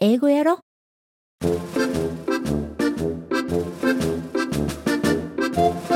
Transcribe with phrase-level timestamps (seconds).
[0.00, 0.60] 英語やろ？
[1.42, 1.48] ヤ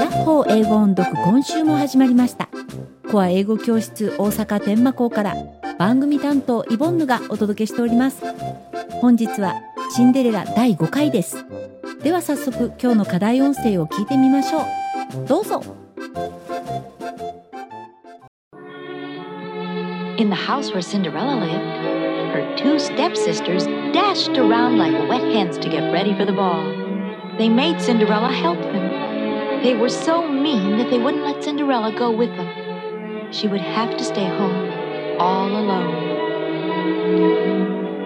[0.09, 2.49] ッホー英語音読今週も始まりました。
[3.13, 5.37] コア英語教室大阪天満校から
[5.79, 8.25] 番組担当イボンヌがお届けしております。
[9.01, 9.55] 本日は
[9.95, 11.47] シンデレラ第5回です。
[12.03, 14.65] では早速今日の課題音声を聞いてみましょう。
[15.29, 15.63] どうぞ。
[20.19, 21.92] In the house where Cinderella lived,
[22.33, 26.65] her two stepsisters dashed around like wet hens to get ready for the ball.
[27.39, 29.63] They made Cinderella help them.
[29.63, 33.33] They were so mean that they wouldn't let Cinderella go with them.
[33.33, 36.13] She would have to stay home all alone.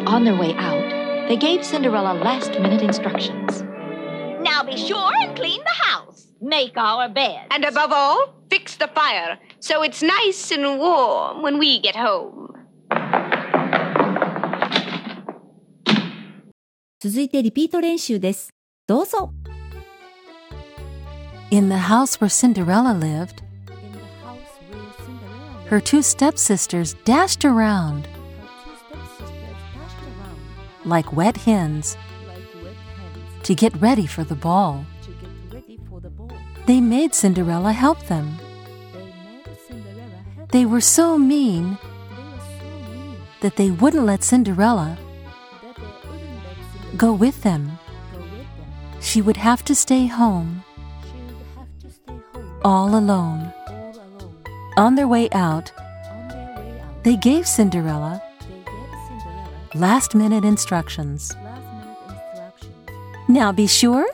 [0.07, 3.63] On their way out, they gave Cinderella last minute instructions.
[4.43, 6.27] Now be sure and clean the house.
[6.41, 7.47] Make our bed.
[7.51, 12.56] And above all, fix the fire so it's nice and warm when we get home.
[17.00, 18.50] 続いてリピート練習です。
[18.88, 19.34] どうぞ。
[21.50, 23.42] In the house where Cinderella lived,
[25.70, 28.08] her two stepsisters dashed around
[30.86, 31.98] like wet hens
[33.44, 34.86] to get ready for the ball.
[36.68, 38.38] They made Cinderella help them.
[40.52, 41.78] They were so mean
[43.42, 44.98] that they wouldn't let Cinderella
[46.97, 47.79] go with them.
[49.01, 50.65] She would have to stay home
[52.65, 53.53] all alone.
[54.77, 55.73] On their way out,
[57.05, 58.21] they gave Cinderella
[59.75, 61.37] last minute instructions.
[63.29, 64.09] Now be sure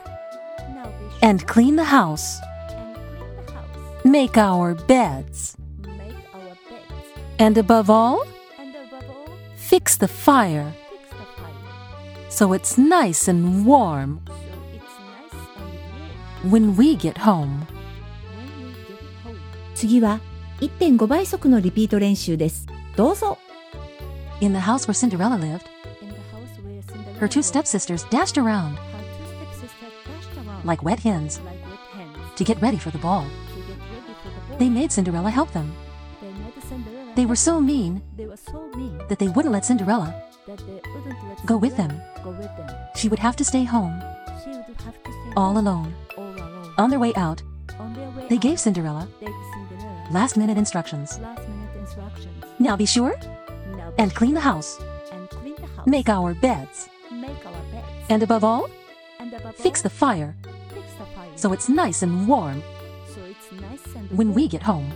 [1.22, 2.38] and clean the house.
[4.04, 5.56] Make our beds.
[7.38, 8.22] And above all,
[9.56, 10.72] fix the fire
[12.31, 14.21] so it's nice and warm
[16.43, 17.65] when we get home.
[19.75, 20.19] 次は
[20.59, 22.67] 1.5倍速のリピート練習です。
[22.95, 23.37] どうぞ。
[24.41, 25.65] In the house where Cinderella lived,
[27.19, 28.77] her two stepsisters dashed around
[30.63, 31.39] like wet hens
[32.35, 33.25] to get ready for the ball.
[34.59, 35.73] They made Cinderella help them.
[37.14, 40.14] They were so mean, that they wouldn't let Cinderella
[41.46, 42.00] go, with them.
[42.96, 44.02] She would have to stay home,
[45.36, 45.94] all, alone.
[46.78, 47.42] On their way out,
[48.28, 49.08] they gave Cinderella,
[50.10, 51.20] last-minute instructions.
[52.58, 53.14] Now be sure
[53.98, 54.80] and, clean the house.
[55.84, 56.88] Make our beds.
[58.08, 58.68] And above all,
[59.54, 60.34] fix, the fire,
[61.36, 62.62] so it's nice and warm
[64.10, 64.92] when we get home.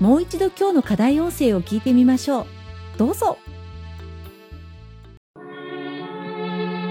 [0.00, 2.46] もう一度今日の課題音声を聞いてみましょう。
[2.98, 3.38] どうぞ。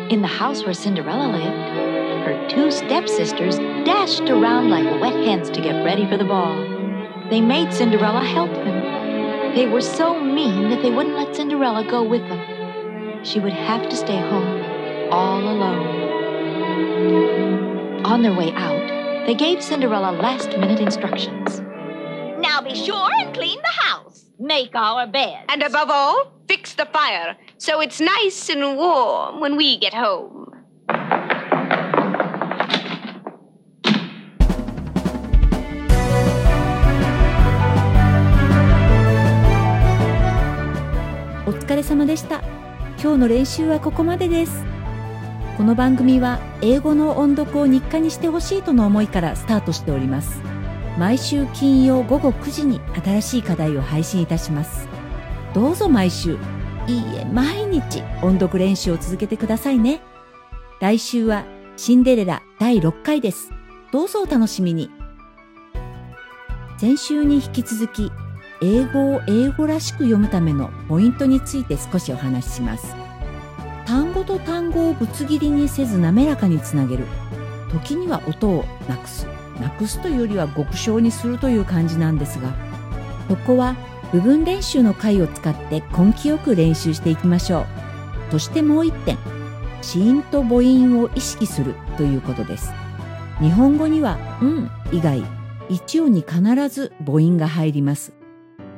[0.10, 5.62] In the house where Cinderella lived, her two stepsisters dashed around like wet hens to
[5.62, 6.56] get ready for the ball.
[7.30, 9.54] They made Cinderella help them.
[9.54, 12.40] They were so mean that they wouldn't let Cinderella go with them.
[13.24, 14.64] She would have to stay home
[15.12, 16.00] all alone.
[18.06, 21.62] On their way out, they gave Cinderella last minute instructions.
[22.55, 24.27] Now be sure and clean the house.
[24.39, 25.47] Make our bed.
[25.49, 30.53] And above all, fix the fire so it's nice and warm when we get home.
[41.47, 42.41] お疲れ様でした。
[43.03, 44.63] 今日の練習はここまでです。
[45.57, 50.54] この番組は英語の音読を日課にしてほしいとの思いからスタートしております。
[50.99, 54.89] 毎週金曜午後9時に新しい課題を配信いたします。
[55.53, 56.39] どうぞ毎週、
[56.87, 60.01] いいえ毎日音読練習を続けてくださいね。
[60.81, 61.45] 来週は
[61.77, 63.51] シンデレラ第6回です。
[63.93, 64.91] どうぞお楽しみに。
[66.79, 68.13] 先週に引き続き
[68.61, 72.95] 英語を英語らしく読むためのポイントについて少しお話しします
[73.87, 77.05] 単語と単語をぶつ切りにせず滑らかにつなげる
[77.71, 79.27] 時には音をなくす
[79.61, 82.53] なくすというよりは極小にするという感じなんですが
[83.29, 83.77] ここは
[84.13, 87.67] 部分練習の回を使って根気よく練習していきましょう
[88.33, 89.19] そしてもう一点
[89.83, 92.73] 子音と母音を意識するということです
[93.41, 95.23] 日本語には「うん」以外
[95.69, 98.13] 一音に必ず母音が入ります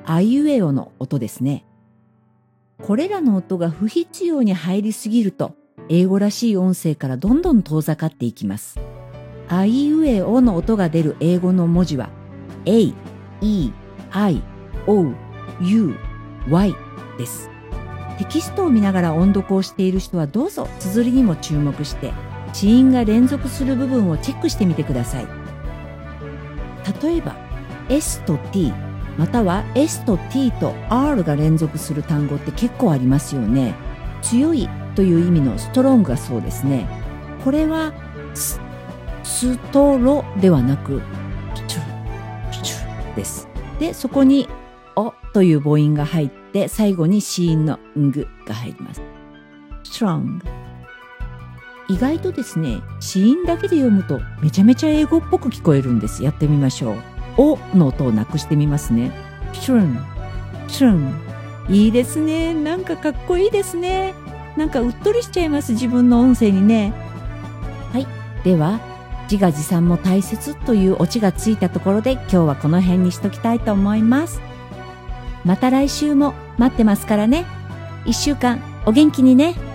[0.08, 1.64] あいうえおの音ですね。
[2.82, 5.56] これらの音が不必要に入りすぎると、
[5.88, 8.78] 英語らしい音声からどんどん遠ざかっていきます。
[9.48, 12.10] あいうえおの音が出る英語の文字は、
[12.64, 12.93] A、
[13.40, 13.72] E、
[14.10, 14.43] I、
[14.87, 15.12] O、
[15.60, 15.94] U、
[16.48, 16.75] Y
[17.19, 17.50] です。
[18.19, 22.12] テキストを見ながら音読をしている人はどうぞ綴りにも注目して
[22.54, 25.26] 子音が連続する部分をチェックしてみてください。
[27.02, 27.37] 例えば
[27.90, 28.72] S と T
[29.19, 33.75] または S と T と R が連続する単語って結構ありますよね。
[34.22, 36.88] 強いという意味のストロングがそうですね。
[37.44, 37.92] これは
[38.34, 38.60] ス
[39.26, 41.02] ストロではなく
[41.55, 43.49] チュルチュルです。
[43.78, 44.49] でそこに
[44.94, 49.02] おという母音が入って最後に子音のんぐが入ります。
[49.84, 50.40] Strong
[51.88, 56.23] 意外とですね子音だけで読むとめちゃめちゃ英語っぽく聞こえるんです。
[56.23, 56.96] やってみましょう。
[57.37, 59.12] おの音をなくしてみますね。
[59.52, 60.00] Strong
[60.69, 61.12] strong
[61.69, 62.55] いいですね。
[62.55, 64.14] なんかかっこいいですね。
[64.56, 66.94] なんかうっとりしちゃいます自分の音声にね。
[67.93, 68.06] はい。
[68.44, 68.81] では
[69.31, 74.40] 自画自賛も大切というオチがついたところで今日はこの辺にしときたいと思います。
[75.44, 77.44] また来週も待ってますからね。
[78.05, 79.65] 一週間お元気にね。